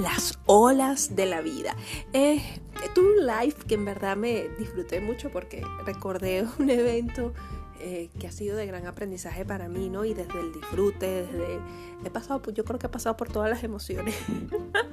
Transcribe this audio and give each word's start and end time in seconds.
las 0.00 0.38
olas 0.46 1.14
de 1.14 1.26
la 1.26 1.40
vida. 1.40 1.76
Eh, 2.12 2.42
tuve 2.94 3.20
un 3.20 3.26
live 3.26 3.54
que 3.66 3.74
en 3.74 3.84
verdad 3.84 4.16
me 4.16 4.48
disfruté 4.58 5.00
mucho 5.00 5.30
porque 5.30 5.62
recordé 5.84 6.46
un 6.58 6.70
evento 6.70 7.32
eh, 7.82 8.10
que 8.18 8.26
ha 8.26 8.32
sido 8.32 8.56
de 8.56 8.66
gran 8.66 8.86
aprendizaje 8.86 9.44
para 9.44 9.68
mí, 9.68 9.88
¿no? 9.88 10.04
Y 10.04 10.14
desde 10.14 10.38
el 10.38 10.52
disfrute, 10.52 11.06
desde... 11.06 11.60
He 12.04 12.10
pasado, 12.10 12.42
yo 12.52 12.64
creo 12.64 12.78
que 12.78 12.86
he 12.86 12.90
pasado 12.90 13.16
por 13.16 13.30
todas 13.30 13.50
las 13.50 13.62
emociones, 13.62 14.14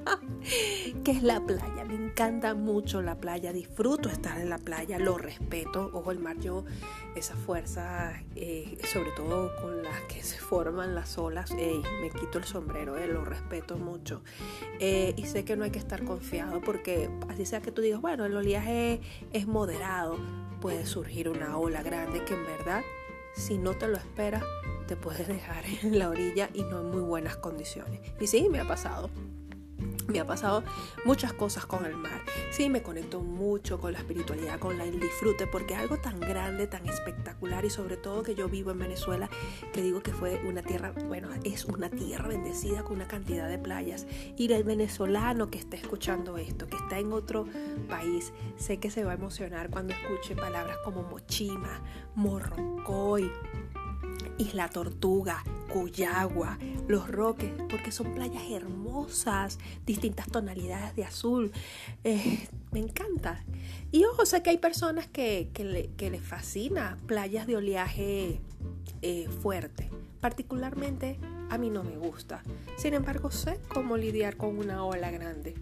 que 1.04 1.11
es 1.11 1.23
la 1.23 1.39
playa. 1.46 1.86
Me 1.86 1.96
encanta 1.96 2.54
mucho 2.54 3.02
la 3.02 3.15
playa, 3.15 3.54
disfruto 3.54 4.10
estar 4.10 4.39
en 4.39 4.50
la 4.50 4.57
playa, 4.57 5.00
lo 5.00 5.18
respeto. 5.18 5.89
Ojo, 5.93 6.11
el 6.11 6.20
mar, 6.20 6.38
yo, 6.39 6.65
esa 7.15 7.36
fuerza, 7.36 8.14
eh, 8.36 8.78
sobre 8.92 9.11
todo 9.11 9.56
con 9.61 9.83
las 9.83 10.01
que 10.04 10.21
se 10.21 10.38
forman 10.38 10.96
las 10.96 11.18
olas, 11.18 11.51
me 11.54 12.10
quito 12.10 12.39
el 12.39 12.43
sombrero, 12.43 12.97
eh, 12.97 13.07
lo 13.07 13.24
respeto 13.24 13.78
mucho. 13.78 14.21
y 14.79 15.25
sé 15.25 15.46
que 15.46 15.56
no 15.56 15.64
hay 15.64 15.71
que 15.71 15.79
estar 15.79 16.04
confiado 16.04 16.61
porque 16.61 17.10
así 17.29 17.46
sea 17.46 17.61
que 17.61 17.71
tú 17.71 17.82
digas, 17.82 18.01
bueno, 18.01 18.25
el 18.25 18.36
oleaje 18.36 19.00
es 19.32 19.47
moderado, 19.47 20.18
puede 20.60 20.86
surgir 20.86 21.29
una 21.29 21.57
ola 21.57 21.84
grande 21.84 22.24
que 22.25 22.34
en 22.34 22.46
verdad, 22.46 22.84
si 23.34 23.57
no 23.57 23.74
te 23.74 23.88
lo 23.88 23.98
esperas, 23.98 24.43
te 24.88 24.96
puedes 24.96 25.28
dejar 25.28 25.64
en 25.84 26.00
la 26.00 26.10
orilla 26.10 26.50
y 26.54 26.64
no 26.64 26.82
en 26.82 26.92
muy 26.92 27.02
buenas 27.02 27.38
condiciones. 27.38 28.00
Y 28.20 28.28
sí, 28.28 28.48
me 28.50 28.60
ha 28.60 28.68
pasado 28.68 29.10
me 30.07 30.20
ha 30.20 30.25
pasado 30.25 30.64
muchas 31.06 31.34
cosas 31.34 31.66
con 31.66 31.86
el 31.86 31.96
mar. 31.96 32.22
Sí, 32.52 32.70
me 32.70 32.81
conecto 32.81 33.22
mucho 33.22 33.80
con 33.80 33.94
la 33.94 34.00
espiritualidad, 34.00 34.59
con 34.59 34.80
el 34.80 35.00
disfrute, 35.00 35.48
porque 35.48 35.75
algo 35.75 35.98
tan 35.98 36.20
grande, 36.20 36.67
tan 36.67 36.88
espectacular 36.88 37.66
y 37.66 37.70
sobre 37.70 37.98
todo 37.98 38.23
que 38.23 38.36
yo 38.36 38.48
vivo 38.50 38.72
en 38.72 38.80
Venezuela, 38.80 39.30
que 39.73 39.81
digo 39.81 40.02
que 40.02 40.14
fue 40.14 40.42
una 40.45 40.62
tierra, 40.62 40.94
bueno, 41.08 41.30
es 41.44 41.66
una 41.66 41.89
tierra 41.89 42.28
bendecida 42.28 42.84
con 42.84 42.98
una 42.98 43.08
cantidad 43.08 43.50
de 43.50 43.58
playas. 43.58 44.08
Y 44.36 44.52
el 44.52 44.64
venezolano 44.64 45.50
que 45.50 45.59
esté 45.59 45.78
escuchando 45.78 46.38
esto, 46.38 46.68
que 46.68 46.78
está 46.78 47.00
en 47.00 47.12
otro 47.12 47.46
país, 47.90 48.34
sé 48.58 48.78
que 48.78 48.90
se 48.90 49.03
va 49.03 49.12
a 49.12 49.16
emocionar 49.16 49.70
cuando 49.70 49.94
escuche 49.94 50.36
palabras 50.36 50.78
como 50.84 51.03
mochima, 51.03 51.81
morrocoy, 52.16 53.30
Isla 54.38 54.70
Tortuga, 54.70 55.44
Cuyagua, 55.72 56.58
Los 56.88 57.10
Roques, 57.10 57.52
porque 57.70 57.92
son 57.92 58.14
playas 58.14 58.44
hermosas, 58.50 59.60
distintas 59.86 60.28
tonalidades 60.28 60.96
de 60.96 61.04
azul. 61.04 61.52
Eh, 62.04 62.48
me 62.72 62.80
encanta. 62.80 63.44
Y 63.92 64.06
ojo, 64.06 64.26
sé 64.26 64.44
que 64.44 64.52
hay 64.52 64.58
personas 64.58 65.08
que, 65.08 65.50
les 65.98 66.22
fascina 66.22 66.98
playas 67.06 67.48
de 67.48 67.56
oleaje 67.56 68.42
eh, 69.02 69.28
fuerte. 69.42 69.90
Particularmente 70.22 71.20
a 71.50 71.58
mí 71.58 71.70
no 71.70 71.84
me 71.84 71.98
gusta. 71.98 72.44
Sin 72.78 72.94
embargo, 72.94 73.32
sé 73.32 73.60
cómo 73.68 73.98
lidiar 73.98 74.38
con 74.38 74.58
una 74.58 74.84
ola 74.84 75.12
grande 75.12 75.56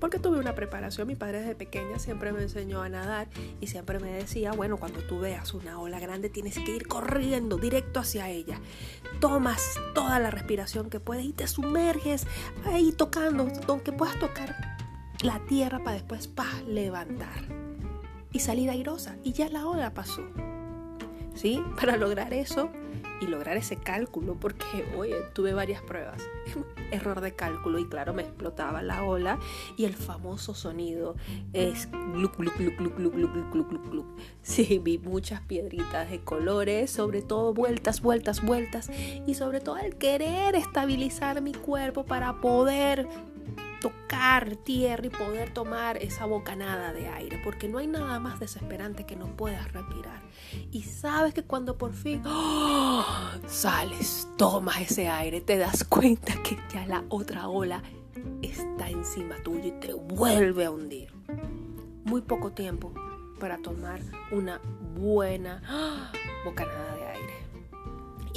porque 0.00 0.18
tuve 0.18 0.38
una 0.38 0.54
preparación. 0.54 1.06
Mi 1.06 1.14
padre 1.14 1.40
desde 1.40 1.54
pequeña 1.54 1.98
siempre 1.98 2.32
me 2.32 2.42
enseñó 2.42 2.82
a 2.82 2.88
nadar 2.88 3.28
y 3.60 3.66
siempre 3.66 4.00
me 4.00 4.10
decía, 4.10 4.52
bueno, 4.52 4.78
cuando 4.78 5.00
tú 5.00 5.20
veas 5.20 5.54
una 5.54 5.78
ola 5.78 6.00
grande 6.00 6.30
tienes 6.30 6.58
que 6.58 6.74
ir 6.74 6.88
corriendo 6.88 7.58
directo 7.58 8.00
hacia 8.00 8.28
ella. 8.28 8.58
Tomas 9.20 9.78
toda 9.94 10.18
la 10.18 10.30
respiración 10.30 10.90
que 10.90 11.00
puedes 11.00 11.24
y 11.24 11.32
te 11.32 11.46
sumerges 11.46 12.26
ahí 12.64 12.92
tocando, 12.92 13.48
aunque 13.68 13.92
puedas 13.92 14.18
tocar 14.18 14.56
la 15.22 15.38
tierra 15.46 15.78
para 15.84 15.94
después 15.94 16.26
pa, 16.26 16.48
levantar 16.66 17.44
y 18.32 18.40
salir 18.40 18.70
airosa. 18.70 19.16
Y 19.22 19.32
ya 19.32 19.48
la 19.48 19.66
ola 19.66 19.92
pasó. 19.92 20.22
¿Sí? 21.34 21.62
Para 21.76 21.96
lograr 21.96 22.34
eso 22.34 22.70
y 23.20 23.26
lograr 23.26 23.56
ese 23.56 23.76
cálculo, 23.76 24.36
porque, 24.38 24.84
oye, 24.96 25.16
tuve 25.32 25.52
varias 25.52 25.82
pruebas. 25.82 26.22
Error 26.90 27.20
de 27.20 27.32
cálculo 27.32 27.78
y 27.78 27.86
claro, 27.86 28.14
me 28.14 28.22
explotaba 28.22 28.82
la 28.82 29.04
ola 29.04 29.38
y 29.76 29.84
el 29.84 29.94
famoso 29.94 30.54
sonido 30.54 31.16
es 31.52 31.90
gluc, 31.90 32.36
gluc, 32.36 32.56
gluc, 32.56 32.76
gluc, 32.76 32.96
gluc, 32.96 33.14
gluc, 33.14 33.32
gluc, 33.52 33.68
gluc, 33.70 33.90
gluc. 33.90 34.06
Sí, 34.42 34.80
vi 34.82 34.98
muchas 34.98 35.40
piedritas 35.42 36.10
de 36.10 36.20
colores, 36.20 36.90
sobre 36.90 37.22
todo 37.22 37.54
vueltas, 37.54 38.00
vueltas, 38.00 38.44
vueltas 38.44 38.90
y 39.26 39.34
sobre 39.34 39.60
todo 39.60 39.76
el 39.76 39.96
querer 39.96 40.56
estabilizar 40.56 41.40
mi 41.42 41.52
cuerpo 41.52 42.04
para 42.04 42.40
poder 42.40 43.06
tocar 43.80 44.56
tierra 44.56 45.06
y 45.06 45.10
poder 45.10 45.52
tomar 45.52 45.96
esa 45.96 46.26
bocanada 46.26 46.92
de 46.92 47.08
aire, 47.08 47.40
porque 47.42 47.68
no 47.68 47.78
hay 47.78 47.86
nada 47.86 48.20
más 48.20 48.38
desesperante 48.38 49.04
que 49.04 49.16
no 49.16 49.36
puedas 49.36 49.72
respirar. 49.72 50.20
Y 50.70 50.82
sabes 50.82 51.34
que 51.34 51.42
cuando 51.42 51.78
por 51.78 51.94
fin 51.94 52.22
¡oh! 52.26 53.04
sales, 53.46 54.28
tomas 54.36 54.80
ese 54.80 55.08
aire, 55.08 55.40
te 55.40 55.56
das 55.56 55.84
cuenta 55.84 56.34
que 56.42 56.58
ya 56.72 56.86
la 56.86 57.04
otra 57.08 57.48
ola 57.48 57.82
está 58.42 58.90
encima 58.90 59.36
tuyo 59.42 59.66
y 59.66 59.72
te 59.72 59.94
vuelve 59.94 60.66
a 60.66 60.70
hundir. 60.70 61.12
Muy 62.04 62.22
poco 62.22 62.52
tiempo 62.52 62.92
para 63.38 63.58
tomar 63.58 64.00
una 64.30 64.60
buena 64.94 65.62
¡oh! 65.70 66.44
bocanada 66.44 66.96
de 66.96 67.06
aire 67.06 67.49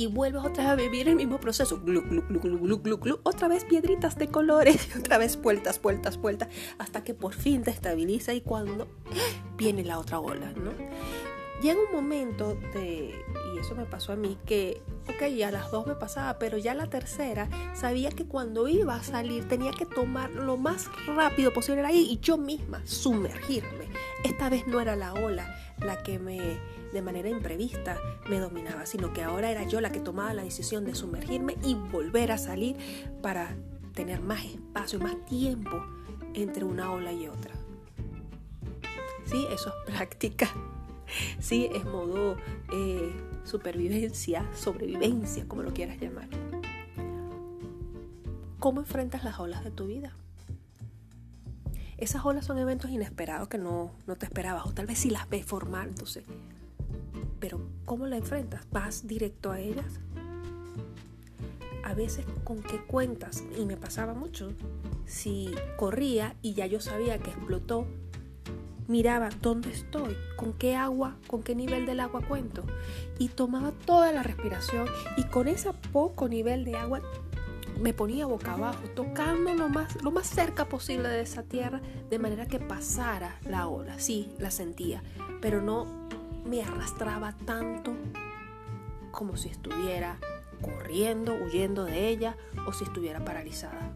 y 0.04 0.08
vuelves 0.08 0.44
otra 0.44 0.64
vez 0.64 0.72
a 0.74 0.76
vivir 0.76 1.08
el 1.08 1.16
mismo 1.16 1.40
proceso. 1.40 1.82
Otra 3.24 3.48
vez 3.48 3.64
piedritas 3.64 4.18
de 4.18 4.28
colores, 4.28 4.90
otra 5.00 5.18
vez 5.18 5.42
vueltas, 5.42 5.82
vueltas, 5.82 6.18
vueltas, 6.18 6.50
hasta 6.78 7.04
que 7.04 7.14
por 7.14 7.34
fin 7.34 7.64
te 7.64 7.72
estabiliza 7.72 8.34
y 8.34 8.42
cuando 8.42 8.88
viene 9.58 9.84
la 9.86 10.00
otra 10.00 10.20
ola, 10.20 10.52
¿no? 10.52 10.72
Llega 11.62 11.80
un 11.80 11.96
momento 11.96 12.56
de, 12.74 13.16
y 13.56 13.60
eso 13.60 13.74
me 13.76 13.86
pasó 13.86 14.12
a 14.12 14.18
mí, 14.18 14.38
que, 14.46 14.82
ok, 15.08 15.28
ya 15.28 15.50
las 15.50 15.72
dos 15.72 15.88
me 15.88 15.96
pasaba, 15.96 16.38
pero 16.38 16.58
ya 16.58 16.74
la 16.74 16.88
tercera 16.88 17.48
sabía 17.74 18.10
que 18.10 18.26
cuando 18.26 18.68
iba 18.68 18.96
a 18.96 19.04
salir 19.04 19.48
tenía 19.48 19.72
que 19.72 19.86
tomar 19.86 20.32
lo 20.32 20.58
más 20.58 20.90
rápido 21.08 21.54
posible 21.54 21.86
ahí 21.86 22.06
y 22.12 22.20
yo 22.20 22.38
misma 22.38 22.82
sumergirme. 22.86 23.88
Esta 24.26 24.50
vez 24.50 24.68
no 24.68 24.82
era 24.82 24.98
la 24.98 25.14
ola 25.14 25.56
la 25.80 26.04
que 26.04 26.20
me 26.20 26.60
de 26.94 27.02
manera 27.02 27.28
imprevista 27.28 27.98
me 28.30 28.40
dominaba, 28.40 28.86
sino 28.86 29.12
que 29.12 29.24
ahora 29.24 29.50
era 29.50 29.64
yo 29.64 29.82
la 29.82 29.92
que 29.92 30.00
tomaba 30.00 30.34
la 30.34 30.44
decisión 30.44 30.86
de 30.86 30.96
sumergirme 30.96 31.58
y 31.64 31.74
volver 31.74 32.32
a 32.32 32.38
salir 32.38 32.78
para 33.22 33.56
tener 33.94 34.22
más 34.22 34.46
espacio, 34.46 35.00
más 35.00 35.16
tiempo 35.26 35.84
entre 36.34 36.64
una 36.64 36.92
ola 36.92 37.12
y 37.12 37.28
otra. 37.28 37.54
Sí, 39.26 39.46
eso 39.52 39.70
es 39.70 39.94
práctica. 39.94 40.48
Sí, 41.40 41.70
es 41.74 41.86
modo 41.86 42.38
eh, 42.72 43.14
supervivencia, 43.44 44.50
sobrevivencia, 44.56 45.48
como 45.48 45.62
lo 45.62 45.74
quieras 45.74 46.00
llamar. 46.00 46.28
¿Cómo 48.60 48.80
enfrentas 48.80 49.24
las 49.24 49.40
olas 49.40 49.64
de 49.64 49.72
tu 49.72 49.88
vida? 49.88 50.16
Esas 51.98 52.26
olas 52.26 52.46
son 52.46 52.58
eventos 52.58 52.90
inesperados 52.90 53.48
que 53.48 53.58
no, 53.58 53.92
no 54.08 54.16
te 54.16 54.26
esperabas, 54.26 54.66
o 54.66 54.74
tal 54.74 54.88
vez 54.88 55.00
si 55.00 55.10
las 55.10 55.30
ves 55.30 55.46
formándose, 55.46 56.24
pero 57.44 57.60
¿cómo 57.84 58.08
la 58.08 58.16
enfrentas? 58.16 58.66
¿Vas 58.72 59.06
directo 59.06 59.52
a 59.52 59.60
ellas? 59.60 60.00
A 61.84 61.94
veces 61.94 62.26
con 62.46 62.64
qué 62.64 62.78
cuentas, 62.78 63.44
y 63.60 63.66
me 63.66 63.76
pasaba 63.76 64.14
mucho, 64.14 64.54
si 65.06 65.54
corría 65.76 66.38
y 66.42 66.54
ya 66.54 66.68
yo 66.68 66.80
sabía 66.80 67.18
que 67.18 67.32
explotó, 67.32 67.86
miraba 68.88 69.28
dónde 69.42 69.72
estoy, 69.72 70.16
con 70.38 70.54
qué 70.54 70.78
agua, 70.78 71.18
con 71.28 71.44
qué 71.44 71.54
nivel 71.54 71.86
del 71.86 72.00
agua 72.00 72.22
cuento, 72.26 72.64
y 73.20 73.28
tomaba 73.28 73.72
toda 73.72 74.14
la 74.14 74.24
respiración 74.24 74.88
y 75.18 75.26
con 75.26 75.50
ese 75.50 75.74
poco 75.92 76.30
nivel 76.30 76.64
de 76.64 76.78
agua 76.78 77.02
me 77.78 77.94
ponía 77.94 78.26
boca 78.26 78.54
abajo, 78.54 78.84
tocando 78.96 79.54
lo 79.54 79.68
más, 79.68 80.02
lo 80.02 80.12
más 80.12 80.28
cerca 80.28 80.70
posible 80.70 81.10
de 81.10 81.20
esa 81.20 81.44
tierra, 81.44 81.82
de 82.10 82.20
manera 82.20 82.46
que 82.46 82.60
pasara 82.60 83.38
la 83.46 83.68
ola. 83.68 84.00
Sí, 84.00 84.32
la 84.40 84.50
sentía, 84.50 85.04
pero 85.42 85.62
no 85.62 86.03
me 86.46 86.62
arrastraba 86.62 87.36
tanto 87.46 87.94
como 89.12 89.38
si 89.38 89.50
estuviera 89.50 90.18
corriendo, 90.62 91.34
huyendo 91.36 91.84
de 91.86 92.08
ella 92.08 92.36
o 92.68 92.74
si 92.74 92.84
estuviera 92.84 93.24
paralizada. 93.24 93.96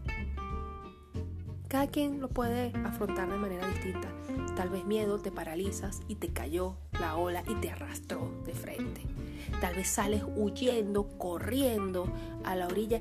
Cada 1.68 1.86
quien 1.88 2.20
lo 2.20 2.28
puede 2.28 2.72
afrontar 2.84 3.30
de 3.30 3.36
manera 3.36 3.66
distinta. 3.68 4.08
Tal 4.56 4.70
vez 4.70 4.84
miedo 4.84 5.18
te 5.18 5.30
paralizas 5.30 6.00
y 6.08 6.14
te 6.14 6.28
cayó 6.28 6.76
la 6.98 7.16
ola 7.16 7.42
y 7.46 7.54
te 7.56 7.70
arrastró 7.70 8.32
de 8.46 8.54
frente. 8.54 9.02
Tal 9.60 9.74
vez 9.74 9.88
sales 9.88 10.22
huyendo, 10.36 11.08
corriendo 11.18 12.10
a 12.44 12.54
la 12.54 12.66
orilla. 12.66 13.00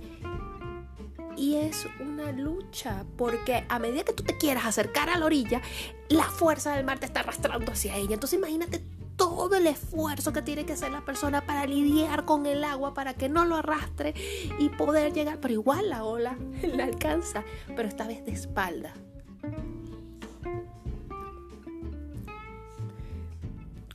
Y 1.37 1.55
es 1.55 1.87
una 1.99 2.31
lucha, 2.31 3.05
porque 3.15 3.63
a 3.69 3.79
medida 3.79 4.03
que 4.03 4.13
tú 4.13 4.23
te 4.23 4.37
quieras 4.37 4.65
acercar 4.65 5.09
a 5.09 5.17
la 5.17 5.25
orilla, 5.25 5.61
la 6.09 6.23
fuerza 6.23 6.75
del 6.75 6.83
mar 6.83 6.99
te 6.99 7.05
está 7.05 7.21
arrastrando 7.21 7.71
hacia 7.71 7.95
ella. 7.95 8.15
Entonces 8.15 8.39
imagínate 8.39 8.81
todo 9.17 9.55
el 9.55 9.67
esfuerzo 9.67 10.31
que 10.31 10.41
tiene 10.41 10.65
que 10.65 10.73
hacer 10.73 10.91
la 10.91 11.03
persona 11.03 11.45
para 11.45 11.65
lidiar 11.65 12.23
con 12.23 12.45
el 12.45 12.63
agua, 12.63 12.93
para 12.93 13.15
que 13.15 13.27
no 13.27 13.43
lo 13.43 13.55
arrastre 13.57 14.13
y 14.59 14.69
poder 14.69 15.11
llegar. 15.11 15.39
Pero 15.41 15.53
igual 15.55 15.89
la 15.89 16.05
ola 16.05 16.37
la 16.63 16.85
alcanza, 16.85 17.43
pero 17.75 17.87
esta 17.87 18.07
vez 18.07 18.23
de 18.25 18.31
espalda. 18.31 18.93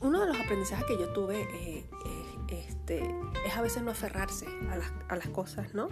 Uno 0.01 0.21
de 0.21 0.27
los 0.27 0.37
aprendizajes 0.37 0.85
que 0.85 0.99
yo 0.99 1.13
tuve 1.13 1.43
eh, 1.43 1.87
este, 2.83 3.15
es 3.47 3.57
a 3.57 3.63
veces 3.63 3.83
no 3.85 3.93
aferrarse 3.93 4.47
a 5.09 5.15
las, 5.15 5.29
cosas, 5.29 5.73
¿no? 5.73 5.89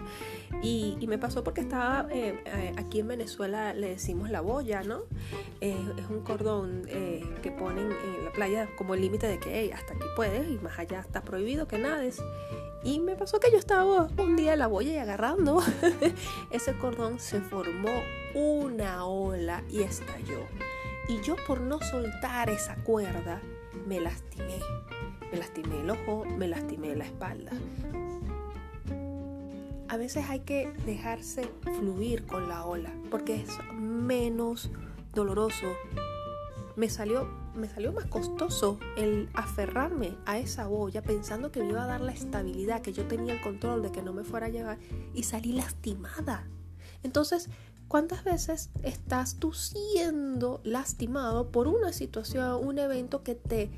Y, 0.61 0.97
me 1.07 1.17
pasó 1.17 1.43
porque 1.43 1.61
estaba 1.61 2.07
eh, 2.11 2.41
eh, 2.45 2.73
aquí 2.77 2.99
en 2.99 3.07
Venezuela, 3.07 3.73
le 3.73 3.89
decimos 3.89 4.29
la 4.29 4.41
boya, 4.41 4.83
¿no? 4.83 5.03
Eh, 5.61 5.77
es 5.97 6.09
un 6.09 6.21
cordón 6.21 6.83
que 6.85 7.51
ponen 7.51 7.91
en 7.91 8.25
la 8.25 8.31
playa 8.31 8.67
como 8.77 8.93
el 8.93 9.01
límite 9.01 9.27
de 9.27 9.39
que 9.39 9.73
hasta 9.73 9.93
aquí 9.93 10.05
puedes 10.15 10.49
y 10.49 10.57
más 10.59 10.77
allá 10.79 10.99
está 10.99 11.21
prohibido 11.21 11.67
que 11.67 11.77
nades. 11.77 12.21
Y 12.83 12.99
me 12.99 13.15
pasó 13.15 13.39
que 13.39 13.51
yo 13.51 13.57
estaba 13.57 14.09
un 14.17 14.35
día 14.35 14.53
en 14.53 14.59
la 14.59 14.67
boya 14.67 14.91
y 14.91 14.97
agarrando 14.97 15.61
ese 16.51 16.77
cordón 16.77 17.19
se 17.19 17.39
formó 17.39 18.01
una 18.33 19.05
ola 19.05 19.63
y 19.69 19.81
estalló. 19.81 20.45
Y 21.07 21.21
yo 21.21 21.35
por 21.47 21.61
no 21.61 21.79
soltar 21.79 22.49
esa 22.49 22.75
cuerda 22.83 23.41
me 23.87 23.99
lastimé. 23.99 24.59
Me 25.31 25.37
lastimé 25.37 25.79
el 25.79 25.89
ojo, 25.89 26.25
me 26.25 26.47
lastimé 26.47 26.95
la 26.95 27.05
espalda. 27.05 27.51
A 29.87 29.97
veces 29.97 30.25
hay 30.29 30.39
que 30.39 30.71
dejarse 30.85 31.49
fluir 31.77 32.25
con 32.25 32.47
la 32.47 32.65
ola 32.65 32.93
porque 33.09 33.35
es 33.35 33.49
menos 33.73 34.71
doloroso. 35.13 35.67
Me 36.77 36.89
salió, 36.89 37.27
me 37.55 37.67
salió 37.67 37.91
más 37.91 38.05
costoso 38.05 38.79
el 38.95 39.29
aferrarme 39.33 40.15
a 40.25 40.37
esa 40.37 40.67
boya 40.67 41.01
pensando 41.01 41.51
que 41.51 41.61
me 41.61 41.71
iba 41.71 41.83
a 41.83 41.87
dar 41.87 42.01
la 42.01 42.13
estabilidad, 42.13 42.81
que 42.81 42.93
yo 42.93 43.05
tenía 43.05 43.33
el 43.33 43.41
control 43.41 43.83
de 43.83 43.91
que 43.91 44.01
no 44.01 44.13
me 44.13 44.23
fuera 44.23 44.45
a 44.45 44.49
llevar 44.49 44.79
y 45.13 45.23
salí 45.23 45.51
lastimada. 45.51 46.47
Entonces, 47.03 47.49
¿cuántas 47.89 48.23
veces 48.23 48.69
estás 48.83 49.35
tú 49.35 49.51
siendo 49.51 50.61
lastimado 50.63 51.51
por 51.51 51.67
una 51.67 51.91
situación, 51.91 52.65
un 52.65 52.79
evento 52.79 53.23
que 53.23 53.35
te 53.35 53.69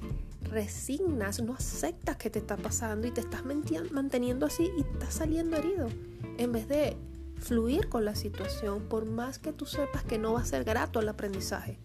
resignas, 0.49 1.41
no 1.41 1.53
aceptas 1.53 2.17
que 2.17 2.29
te 2.29 2.39
está 2.39 2.57
pasando 2.57 3.07
y 3.07 3.11
te 3.11 3.21
estás 3.21 3.43
manteniendo 3.91 4.45
así 4.45 4.71
y 4.77 4.81
estás 4.81 5.15
saliendo 5.15 5.57
herido. 5.57 5.89
En 6.37 6.51
vez 6.51 6.67
de 6.67 6.97
fluir 7.37 7.89
con 7.89 8.05
la 8.05 8.15
situación, 8.15 8.83
por 8.83 9.05
más 9.05 9.39
que 9.39 9.51
tú 9.53 9.65
sepas 9.65 10.03
que 10.03 10.17
no 10.17 10.33
va 10.33 10.41
a 10.41 10.45
ser 10.45 10.63
grato 10.63 10.99
el 10.99 11.09
aprendizaje. 11.09 11.77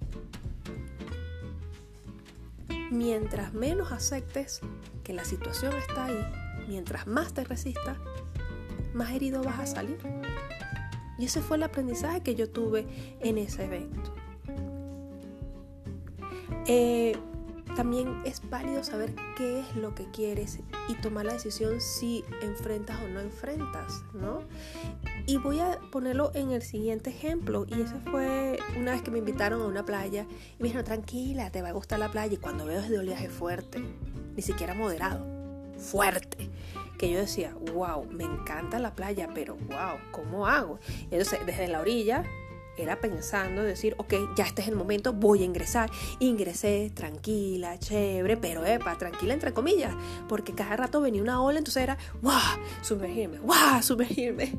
Mientras 2.91 3.53
menos 3.53 3.93
aceptes 3.93 4.61
que 5.05 5.13
la 5.13 5.25
situación 5.25 5.75
está 5.77 6.07
ahí, 6.07 6.25
mientras 6.69 7.07
más 7.07 7.35
te 7.35 7.45
resistas, 7.45 7.99
más 8.95 9.11
herido 9.11 9.43
vas 9.43 9.59
a 9.59 9.67
salir. 9.67 9.99
Y 11.19 11.25
ese 11.25 11.41
fue 11.41 11.57
el 11.57 11.65
aprendizaje 11.65 12.23
que 12.23 12.35
yo 12.35 12.49
tuve 12.49 12.87
en 13.21 13.39
ese 13.39 13.65
evento. 13.65 14.15
Eh, 16.67 17.17
también 17.79 18.23
es 18.25 18.43
válido 18.51 18.83
saber 18.83 19.15
qué 19.37 19.61
es 19.61 19.77
lo 19.77 19.95
que 19.95 20.11
quieres 20.11 20.59
y 20.89 20.95
tomar 20.95 21.27
la 21.27 21.35
decisión 21.35 21.81
si 21.81 22.25
enfrentas 22.43 23.01
o 23.05 23.07
no 23.07 23.21
enfrentas, 23.21 24.03
¿no? 24.13 24.41
Y 25.27 25.37
voy 25.37 25.61
a 25.61 25.79
ponerlo 25.93 26.33
en 26.35 26.51
el 26.51 26.63
siguiente 26.63 27.11
ejemplo. 27.11 27.67
Y 27.69 27.81
eso 27.83 27.95
fue 28.11 28.59
una 28.77 28.91
vez 28.91 29.03
que 29.03 29.13
me 29.13 29.21
invitaron 29.21 29.63
a 29.63 29.67
una 29.67 29.87
playa. 29.87 30.27
Y 30.59 30.63
me 30.63 30.65
dijeron, 30.65 30.85
tranquila, 30.85 31.53
te 31.53 31.63
va 31.63 31.69
a 31.69 31.73
gustar 31.73 32.01
la 32.01 32.11
playa. 32.11 32.35
Y 32.35 32.39
cuando 32.39 32.65
veo 32.65 32.81
es 32.81 32.91
oleaje 32.91 33.29
fuerte, 33.29 33.81
ni 34.35 34.43
siquiera 34.43 34.75
moderado, 34.75 35.25
fuerte. 35.79 36.51
Que 36.99 37.13
yo 37.13 37.21
decía, 37.21 37.55
wow, 37.75 38.07
me 38.07 38.25
encanta 38.25 38.81
la 38.81 38.97
playa, 38.97 39.29
pero 39.33 39.55
wow, 39.55 39.99
¿cómo 40.11 40.49
hago? 40.49 40.81
Y 41.13 41.15
entonces, 41.15 41.47
desde 41.47 41.69
la 41.69 41.81
orilla, 41.81 42.25
era 42.83 43.01
pensando, 43.01 43.63
decir, 43.63 43.95
ok, 43.99 44.15
ya 44.37 44.45
este 44.45 44.63
es 44.63 44.69
el 44.69 44.77
momento, 44.77 45.13
voy 45.13 45.43
a 45.43 45.45
ingresar. 45.45 45.91
Ingresé 46.21 46.91
tranquila, 46.95 47.79
chévere, 47.79 48.37
pero 48.37 48.65
epa, 48.65 48.97
tranquila 48.97 49.35
entre 49.35 49.53
comillas, 49.53 49.95
porque 50.29 50.55
cada 50.55 50.77
rato 50.77 51.01
venía 51.01 51.23
una 51.23 51.43
ola, 51.43 51.59
entonces 51.59 51.83
era, 51.83 51.99
¡guau! 52.23 52.59
Sumergirme, 52.83 53.39
¡guau! 53.39 53.83
Sumergirme. 53.83 54.55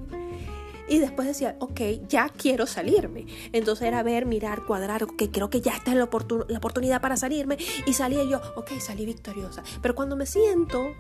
Y 0.90 0.98
después 0.98 1.28
decía, 1.28 1.56
ok, 1.60 1.82
ya 2.08 2.30
quiero 2.30 2.66
salirme. 2.66 3.28
Entonces 3.54 3.88
era 3.88 4.02
ver, 4.02 4.26
mirar, 4.26 4.66
cuadrar, 4.66 5.04
ok, 5.04 5.24
creo 5.32 5.50
que 5.50 5.62
ya 5.62 5.74
está 5.74 5.94
la, 5.94 6.10
la 6.48 6.58
oportunidad 6.58 7.00
para 7.00 7.16
salirme. 7.16 7.58
Y 7.86 7.94
salía 7.94 8.24
yo, 8.24 8.42
ok, 8.56 8.72
salí 8.80 9.06
victoriosa. 9.06 9.62
Pero 9.84 9.94
cuando 9.94 10.16
me 10.16 10.26
siento, 10.26 10.96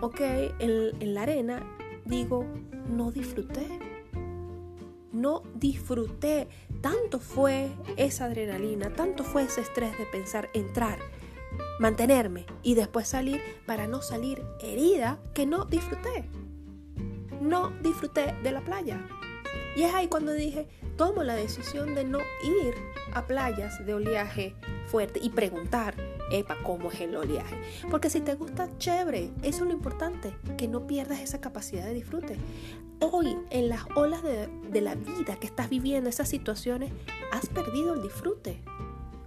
ok, 0.00 0.20
en, 0.58 1.00
en 1.00 1.14
la 1.14 1.22
arena, 1.22 1.62
digo, 2.04 2.44
no 2.88 3.12
disfruté 3.12 3.91
no 5.12 5.42
disfruté. 5.54 6.48
Tanto 6.80 7.20
fue 7.20 7.70
esa 7.96 8.24
adrenalina, 8.24 8.92
tanto 8.92 9.24
fue 9.24 9.44
ese 9.44 9.60
estrés 9.60 9.96
de 9.98 10.06
pensar 10.06 10.48
entrar, 10.54 10.98
mantenerme 11.78 12.46
y 12.62 12.74
después 12.74 13.08
salir 13.08 13.40
para 13.66 13.86
no 13.86 14.02
salir 14.02 14.42
herida 14.60 15.18
que 15.34 15.46
no 15.46 15.64
disfruté. 15.64 16.28
No 17.40 17.70
disfruté 17.82 18.34
de 18.42 18.52
la 18.52 18.62
playa. 18.62 19.06
Y 19.76 19.82
es 19.82 19.94
ahí 19.94 20.08
cuando 20.08 20.32
dije, 20.32 20.68
tomo 20.96 21.22
la 21.22 21.34
decisión 21.34 21.94
de 21.94 22.04
no 22.04 22.18
ir 22.18 22.74
a 23.12 23.26
playas 23.26 23.84
de 23.84 23.94
oleaje 23.94 24.54
fuerte 24.86 25.20
y 25.22 25.30
preguntar, 25.30 25.94
epa, 26.30 26.56
¿cómo 26.62 26.90
es 26.90 27.00
el 27.00 27.16
oleaje? 27.16 27.56
Porque 27.90 28.10
si 28.10 28.20
te 28.20 28.34
gusta, 28.34 28.68
chévere, 28.78 29.30
eso 29.42 29.64
es 29.64 29.68
lo 29.68 29.72
importante, 29.72 30.34
que 30.56 30.68
no 30.68 30.86
pierdas 30.86 31.20
esa 31.20 31.40
capacidad 31.40 31.84
de 31.84 31.94
disfrute. 31.94 32.36
Hoy, 33.00 33.36
en 33.50 33.68
las 33.68 33.84
olas 33.96 34.22
de, 34.22 34.48
de 34.70 34.80
la 34.80 34.94
vida 34.94 35.36
que 35.36 35.46
estás 35.46 35.68
viviendo, 35.68 36.08
esas 36.08 36.28
situaciones, 36.28 36.92
has 37.32 37.48
perdido 37.48 37.94
el 37.94 38.02
disfrute. 38.02 38.62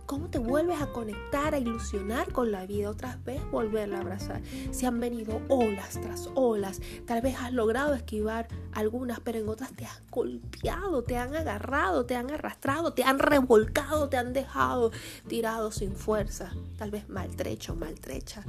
¿Cómo 0.06 0.30
te 0.30 0.38
vuelves 0.38 0.80
a 0.82 0.92
conectar, 0.92 1.56
a 1.56 1.58
ilusionar 1.58 2.32
con 2.32 2.52
la 2.52 2.68
vida? 2.68 2.92
Otra 2.92 3.18
vez 3.26 3.42
volverla 3.50 3.98
a 3.98 4.02
abrazar. 4.02 4.42
Si 4.72 4.86
han 4.86 5.00
venido 5.00 5.42
olas 5.48 6.00
tras 6.00 6.30
olas, 6.36 6.80
tal 7.08 7.22
vez 7.22 7.36
has 7.40 7.52
logrado 7.52 7.96
esquivar 7.96 8.48
algunas, 8.74 9.20
pero 9.20 9.40
en 9.40 9.50
otras 9.50 9.74
te 9.74 9.86
has 9.86 10.00
golpeado, 10.12 11.04
te 11.04 11.18
han 11.18 11.36
agarrado, 11.36 12.06
te 12.06 12.16
han 12.16 12.30
arrastrado, 12.30 12.94
te 12.94 13.04
han 13.04 13.18
revolcado, 13.18 14.08
te 14.08 14.18
han 14.18 14.32
dejado 14.32 14.92
tirado 15.28 15.72
sin 15.72 15.96
fuerza, 15.96 16.52
tal 16.78 16.92
vez 16.92 17.10
maltrecho, 17.10 17.76
maltrecha 17.76 18.44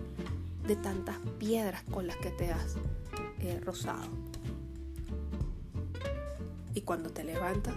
de 0.66 0.76
tantas 0.76 1.16
piedras 1.38 1.82
con 1.84 2.06
las 2.06 2.16
que 2.16 2.30
te 2.32 2.52
has 2.52 2.76
eh, 3.40 3.60
rozado. 3.64 4.04
Y 6.74 6.82
cuando 6.82 7.08
te 7.08 7.24
levantas, 7.24 7.76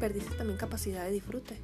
perdiste 0.00 0.34
también 0.34 0.58
capacidad 0.58 1.04
de 1.04 1.12
disfrute. 1.12 1.56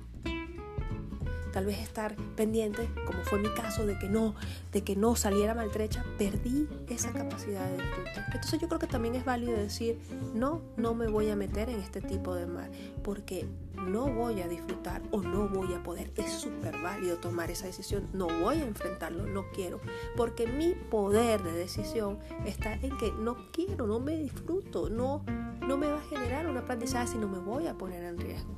Tal 1.52 1.64
vez 1.64 1.78
estar 1.78 2.14
pendiente, 2.36 2.86
como 3.06 3.24
fue 3.24 3.38
mi 3.38 3.48
caso, 3.48 3.86
de 3.86 3.98
que 3.98 4.10
no, 4.10 4.34
de 4.72 4.82
que 4.84 4.94
no 4.94 5.16
saliera 5.16 5.54
maltrecha, 5.54 6.04
perdí 6.18 6.68
esa 6.86 7.12
capacidad 7.12 7.66
de 7.66 7.78
disfrute. 7.78 8.10
Entonces 8.26 8.60
yo 8.60 8.68
creo 8.68 8.78
que 8.78 8.86
también 8.86 9.14
es 9.14 9.24
válido 9.24 9.56
decir, 9.56 9.98
no, 10.34 10.60
no 10.76 10.94
me 10.94 11.08
voy 11.08 11.30
a 11.30 11.36
meter 11.36 11.70
en 11.70 11.80
este 11.80 12.02
tipo 12.02 12.34
de 12.34 12.44
mar, 12.44 12.70
porque 13.02 13.46
no 13.86 14.06
voy 14.06 14.42
a 14.42 14.48
disfrutar 14.48 15.02
o 15.10 15.20
no 15.20 15.48
voy 15.48 15.72
a 15.74 15.82
poder. 15.82 16.12
Es 16.16 16.32
súper 16.32 16.80
válido 16.82 17.16
tomar 17.18 17.50
esa 17.50 17.66
decisión, 17.66 18.08
no 18.12 18.26
voy 18.26 18.56
a 18.56 18.66
enfrentarlo, 18.66 19.26
no 19.26 19.50
quiero, 19.52 19.80
porque 20.16 20.46
mi 20.46 20.74
poder 20.74 21.42
de 21.42 21.52
decisión 21.52 22.18
está 22.44 22.74
en 22.74 22.96
que 22.98 23.12
no 23.12 23.50
quiero, 23.52 23.86
no 23.86 24.00
me 24.00 24.16
disfruto, 24.16 24.90
no 24.90 25.24
no 25.66 25.76
me 25.76 25.88
va 25.88 25.98
a 25.98 26.02
generar 26.02 26.46
un 26.46 26.56
aprendizaje 26.56 27.08
si 27.08 27.18
no 27.18 27.28
me 27.28 27.38
voy 27.38 27.66
a 27.66 27.74
poner 27.74 28.04
en 28.04 28.18
riesgo. 28.18 28.54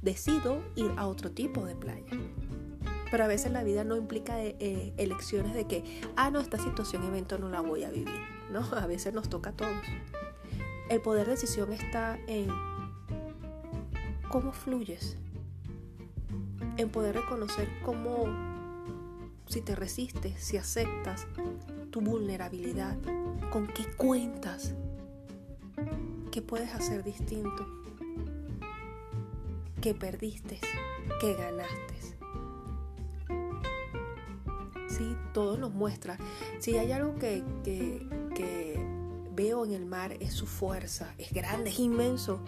Decido 0.00 0.62
ir 0.76 0.92
a 0.96 1.08
otro 1.08 1.32
tipo 1.32 1.64
de 1.64 1.74
playa. 1.74 2.06
Pero 3.10 3.24
a 3.24 3.26
veces 3.26 3.50
la 3.50 3.64
vida 3.64 3.82
no 3.82 3.96
implica 3.96 4.40
eh, 4.42 4.56
eh, 4.60 4.92
elecciones 4.96 5.54
de 5.54 5.66
que, 5.66 6.02
ah, 6.14 6.30
no, 6.30 6.40
esta 6.40 6.58
situación, 6.58 7.02
evento 7.04 7.38
no 7.38 7.48
la 7.48 7.60
voy 7.60 7.82
a 7.82 7.90
vivir. 7.90 8.20
No, 8.52 8.60
a 8.76 8.86
veces 8.86 9.12
nos 9.12 9.28
toca 9.28 9.50
a 9.50 9.52
todos. 9.54 9.72
El 10.88 11.00
poder 11.00 11.26
de 11.26 11.32
decisión 11.32 11.72
está 11.72 12.16
en 12.28 12.48
cómo 14.30 14.52
fluyes, 14.52 15.16
en 16.76 16.90
poder 16.90 17.14
reconocer 17.16 17.68
cómo, 17.84 18.26
si 19.46 19.60
te 19.60 19.74
resistes, 19.74 20.42
si 20.42 20.56
aceptas 20.56 21.26
tu 21.90 22.00
vulnerabilidad, 22.00 22.96
con 23.50 23.66
qué 23.66 23.84
cuentas, 23.96 24.74
¿Qué 26.36 26.42
puedes 26.42 26.74
hacer 26.74 27.02
distinto? 27.02 27.66
¿Qué 29.80 29.94
perdiste? 29.94 30.60
¿Qué 31.18 31.32
ganaste? 31.32 31.94
Sí, 34.86 35.16
todo 35.32 35.56
nos 35.56 35.72
muestra. 35.72 36.18
Si 36.58 36.76
hay 36.76 36.92
algo 36.92 37.14
que, 37.18 37.42
veo 39.34 39.64
en 39.64 39.72
el 39.72 39.86
mar 39.86 40.12
es 40.20 40.34
su 40.34 40.46
fuerza, 40.46 41.14
es 41.16 41.32
grande, 41.32 41.70
es 41.70 41.78
inmenso. 41.78 42.44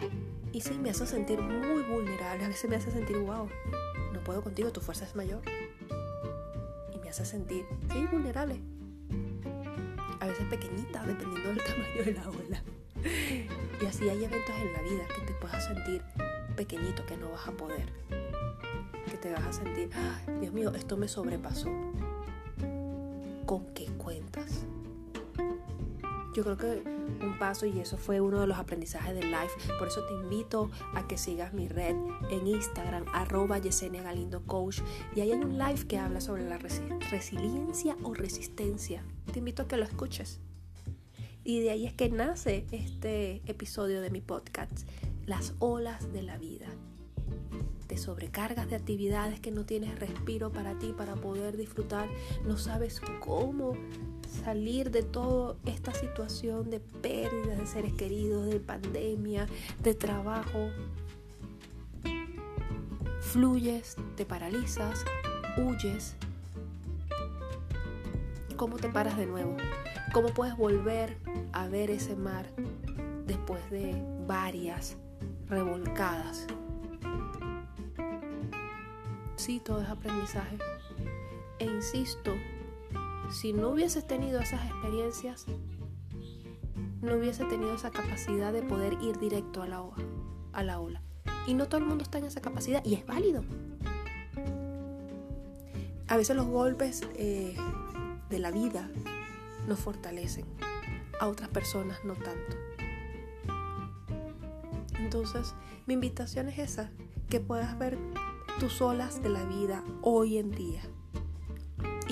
Y 0.52 0.60
sí, 0.60 0.78
me 0.78 0.90
hace 0.90 1.06
sentir 1.06 1.40
muy 1.40 1.82
vulnerable. 1.82 2.44
A 2.44 2.48
veces 2.48 2.68
me 2.68 2.76
hace 2.76 2.90
sentir, 2.90 3.18
wow, 3.18 3.48
no 4.12 4.20
puedo 4.24 4.42
contigo, 4.42 4.72
tu 4.72 4.80
fuerza 4.80 5.04
es 5.04 5.14
mayor. 5.14 5.42
Y 6.94 6.98
me 6.98 7.08
hace 7.10 7.24
sentir, 7.24 7.64
sí, 7.92 8.06
vulnerable. 8.10 8.60
A 10.20 10.26
veces 10.26 10.46
pequeñita, 10.46 11.04
dependiendo 11.04 11.48
del 11.48 11.58
tamaño 11.64 12.04
de 12.04 12.12
la 12.12 12.28
ola. 12.28 12.62
Y 13.80 13.86
así 13.86 14.08
hay 14.08 14.24
eventos 14.24 14.54
en 14.56 14.72
la 14.72 14.82
vida 14.82 15.06
que 15.14 15.20
te 15.26 15.32
puedas 15.34 15.64
sentir 15.64 16.02
pequeñito, 16.56 17.06
que 17.06 17.16
no 17.16 17.30
vas 17.30 17.46
a 17.46 17.52
poder. 17.52 17.92
Que 19.10 19.16
te 19.16 19.32
vas 19.32 19.44
a 19.44 19.52
sentir, 19.52 19.90
Dios 20.40 20.52
mío, 20.52 20.72
esto 20.74 20.96
me 20.96 21.08
sobrepasó. 21.08 21.70
con 23.46 23.66
qué 23.74 23.86
cuentas. 23.96 24.66
Yo 26.38 26.44
creo 26.44 26.56
que 26.56 26.88
un 27.26 27.36
paso 27.36 27.66
y 27.66 27.80
eso 27.80 27.98
fue 27.98 28.20
uno 28.20 28.40
de 28.40 28.46
los 28.46 28.58
aprendizajes 28.58 29.12
del 29.12 29.24
live. 29.24 29.50
Por 29.76 29.88
eso 29.88 30.04
te 30.04 30.14
invito 30.14 30.70
a 30.94 31.08
que 31.08 31.18
sigas 31.18 31.52
mi 31.52 31.66
red 31.66 31.96
en 32.30 32.46
Instagram, 32.46 33.06
arroba 33.12 33.58
Yesenia 33.58 34.04
Galindo 34.04 34.44
Coach. 34.46 34.78
Y 35.16 35.20
ahí 35.20 35.32
hay 35.32 35.38
un 35.40 35.58
live 35.58 35.88
que 35.88 35.98
habla 35.98 36.20
sobre 36.20 36.48
la 36.48 36.56
resiliencia 37.10 37.96
o 38.04 38.14
resistencia. 38.14 39.02
Te 39.32 39.40
invito 39.40 39.62
a 39.62 39.66
que 39.66 39.78
lo 39.78 39.82
escuches. 39.82 40.38
Y 41.42 41.58
de 41.58 41.70
ahí 41.70 41.86
es 41.86 41.92
que 41.92 42.08
nace 42.08 42.66
este 42.70 43.42
episodio 43.46 44.00
de 44.00 44.10
mi 44.10 44.20
podcast, 44.20 44.86
Las 45.26 45.54
olas 45.58 46.12
de 46.12 46.22
la 46.22 46.38
vida. 46.38 46.68
Te 47.88 47.96
sobrecargas 47.96 48.70
de 48.70 48.76
actividades 48.76 49.40
que 49.40 49.50
no 49.50 49.64
tienes 49.64 49.98
respiro 49.98 50.52
para 50.52 50.78
ti, 50.78 50.94
para 50.96 51.16
poder 51.16 51.56
disfrutar. 51.56 52.08
No 52.44 52.58
sabes 52.58 53.00
cómo 53.18 53.72
salir 54.28 54.90
de 54.90 55.02
toda 55.02 55.56
esta 55.66 55.92
situación 55.94 56.70
de 56.70 56.80
pérdida 56.80 57.56
de 57.56 57.66
seres 57.66 57.92
queridos, 57.94 58.46
de 58.46 58.60
pandemia, 58.60 59.46
de 59.82 59.94
trabajo. 59.94 60.70
Fluyes, 63.20 63.96
te 64.16 64.24
paralizas, 64.24 65.04
huyes. 65.56 66.14
¿Cómo 68.56 68.76
te 68.76 68.88
paras 68.88 69.16
de 69.16 69.26
nuevo? 69.26 69.56
¿Cómo 70.12 70.28
puedes 70.30 70.56
volver 70.56 71.16
a 71.52 71.68
ver 71.68 71.90
ese 71.90 72.16
mar 72.16 72.46
después 73.26 73.70
de 73.70 74.02
varias 74.26 74.96
revolcadas? 75.48 76.46
Sí, 79.36 79.60
todo 79.60 79.82
es 79.82 79.88
aprendizaje. 79.88 80.58
E 81.58 81.64
insisto, 81.64 82.34
si 83.30 83.52
no 83.52 83.70
hubieses 83.70 84.06
tenido 84.06 84.40
esas 84.40 84.64
experiencias, 84.64 85.46
no 87.02 87.14
hubiese 87.14 87.44
tenido 87.44 87.74
esa 87.74 87.90
capacidad 87.90 88.52
de 88.52 88.62
poder 88.62 88.94
ir 89.02 89.18
directo 89.18 89.62
a 89.62 89.68
la, 89.68 89.82
ola, 89.82 90.04
a 90.52 90.62
la 90.62 90.80
ola. 90.80 91.02
Y 91.46 91.54
no 91.54 91.66
todo 91.66 91.80
el 91.80 91.86
mundo 91.86 92.04
está 92.04 92.18
en 92.18 92.24
esa 92.24 92.40
capacidad 92.40 92.84
y 92.84 92.94
es 92.94 93.06
válido. 93.06 93.44
A 96.08 96.16
veces 96.16 96.36
los 96.36 96.46
golpes 96.46 97.02
eh, 97.16 97.54
de 98.30 98.38
la 98.38 98.50
vida 98.50 98.90
nos 99.66 99.78
fortalecen, 99.78 100.46
a 101.20 101.28
otras 101.28 101.50
personas 101.50 101.98
no 102.04 102.14
tanto. 102.14 102.56
Entonces, 104.98 105.54
mi 105.86 105.94
invitación 105.94 106.48
es 106.48 106.58
esa, 106.58 106.90
que 107.28 107.40
puedas 107.40 107.78
ver 107.78 107.98
tus 108.58 108.80
olas 108.80 109.22
de 109.22 109.28
la 109.28 109.44
vida 109.44 109.84
hoy 110.02 110.38
en 110.38 110.50
día 110.50 110.82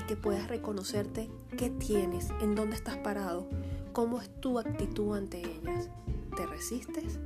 que 0.06 0.16
puedas 0.16 0.48
reconocerte 0.48 1.28
qué 1.56 1.70
tienes, 1.70 2.30
en 2.40 2.54
dónde 2.54 2.76
estás 2.76 2.96
parado, 2.98 3.48
cómo 3.92 4.20
es 4.20 4.30
tu 4.40 4.58
actitud 4.58 5.16
ante 5.16 5.40
ellas. 5.40 5.90
¿Te 6.36 6.46
resistes? 6.46 7.18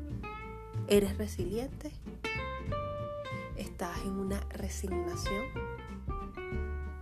¿Eres 0.89 1.19
resiliente? 1.19 1.93
¿Estás 3.57 3.99
en 4.05 4.13
una 4.13 4.41
resignación? 4.51 5.70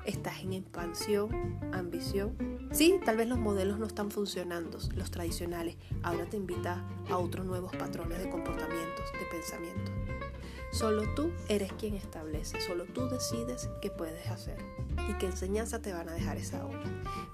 ¿Estás 0.08 0.40
en 0.40 0.54
expansión, 0.54 1.60
ambición? 1.70 2.34
Sí, 2.72 2.98
tal 3.04 3.18
vez 3.18 3.28
los 3.28 3.38
modelos 3.38 3.78
no 3.78 3.84
están 3.84 4.10
funcionando, 4.10 4.78
los 4.94 5.10
tradicionales. 5.10 5.76
Ahora 6.02 6.24
te 6.24 6.38
invita 6.38 6.82
a 7.10 7.18
otros 7.18 7.44
nuevos 7.44 7.76
patrones 7.76 8.18
de 8.18 8.30
comportamientos, 8.30 9.04
de 9.12 9.26
pensamiento. 9.30 9.92
Solo 10.72 11.02
tú 11.14 11.30
eres 11.50 11.70
quien 11.74 11.94
establece, 11.94 12.58
solo 12.62 12.86
tú 12.86 13.06
decides 13.10 13.68
qué 13.82 13.90
puedes 13.90 14.26
hacer 14.28 14.56
y 15.10 15.12
qué 15.18 15.26
enseñanza 15.26 15.82
te 15.82 15.92
van 15.92 16.08
a 16.08 16.14
dejar 16.14 16.38
esa 16.38 16.64
obra. 16.64 16.84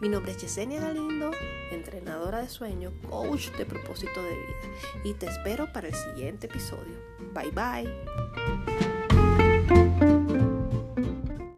Mi 0.01 0.09
nombre 0.09 0.33
es 0.33 0.39
Yesenia 0.39 0.81
Galindo, 0.81 1.31
entrenadora 1.71 2.41
de 2.41 2.49
sueño, 2.49 2.91
coach 3.09 3.53
de 3.53 3.67
propósito 3.67 4.21
de 4.21 4.31
vida 4.31 5.05
y 5.05 5.15
te 5.15 5.27
espero 5.27 5.73
para 5.73 5.87
el 5.87 5.95
siguiente 5.95 6.49
episodio. 6.49 6.97
Bye 7.33 7.53
bye. 7.53 8.94